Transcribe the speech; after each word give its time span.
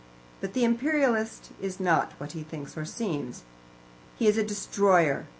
But 0.39 0.53
the 0.53 0.63
Imperialist 0.63 1.51
is 1.61 1.79
not 1.79 2.13
what 2.13 2.31
he 2.31 2.41
thinks 2.41 2.75
or 2.75 2.85
seems. 2.85 3.43
He 4.17 4.27
is 4.27 4.35
a 4.35 4.43
destroyer. 4.43 5.27